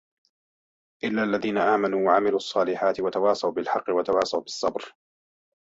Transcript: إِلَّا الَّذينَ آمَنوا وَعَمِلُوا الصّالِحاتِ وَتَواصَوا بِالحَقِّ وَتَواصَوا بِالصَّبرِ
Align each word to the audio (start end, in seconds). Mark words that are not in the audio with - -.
إِلَّا 1.03 1.23
الَّذينَ 1.23 1.57
آمَنوا 1.57 2.07
وَعَمِلُوا 2.07 2.37
الصّالِحاتِ 2.37 2.99
وَتَواصَوا 2.99 3.51
بِالحَقِّ 3.51 3.89
وَتَواصَوا 3.89 4.41
بِالصَّبرِ 4.41 4.93